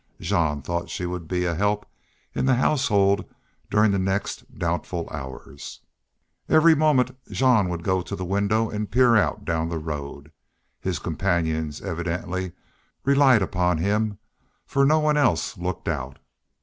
[0.19, 1.85] Jean thought she would be a help
[2.33, 3.23] in that household
[3.69, 5.81] during the next doubtful hours.
[6.49, 10.31] Every moment Jean would go to the window and peer out down the road.
[10.79, 12.53] His companions evidently
[13.05, 14.17] relied upon him,
[14.65, 16.17] for no one else looked out.